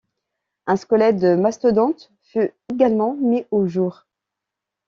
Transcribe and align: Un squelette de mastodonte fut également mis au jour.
Un 0.65 0.77
squelette 0.77 1.19
de 1.19 1.35
mastodonte 1.35 2.11
fut 2.23 2.51
également 2.73 3.13
mis 3.13 3.45
au 3.51 3.67
jour. 3.67 4.07